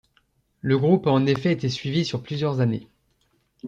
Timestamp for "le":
0.61-0.79